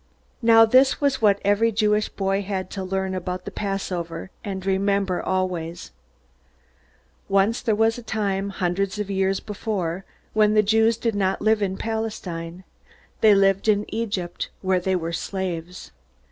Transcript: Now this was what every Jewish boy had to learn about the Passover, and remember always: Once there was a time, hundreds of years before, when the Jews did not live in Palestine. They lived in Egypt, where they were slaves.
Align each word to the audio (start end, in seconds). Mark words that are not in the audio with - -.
Now 0.41 0.65
this 0.65 0.99
was 0.99 1.21
what 1.21 1.39
every 1.45 1.71
Jewish 1.71 2.09
boy 2.09 2.41
had 2.41 2.71
to 2.71 2.83
learn 2.83 3.13
about 3.13 3.45
the 3.45 3.51
Passover, 3.51 4.31
and 4.43 4.65
remember 4.65 5.21
always: 5.21 5.91
Once 7.29 7.61
there 7.61 7.75
was 7.75 7.99
a 7.99 8.01
time, 8.01 8.49
hundreds 8.49 8.97
of 8.97 9.11
years 9.11 9.39
before, 9.39 10.03
when 10.33 10.55
the 10.55 10.63
Jews 10.63 10.97
did 10.97 11.13
not 11.13 11.39
live 11.39 11.61
in 11.61 11.77
Palestine. 11.77 12.63
They 13.19 13.35
lived 13.35 13.67
in 13.67 13.85
Egypt, 13.93 14.49
where 14.63 14.79
they 14.79 14.95
were 14.95 15.13
slaves. 15.13 15.91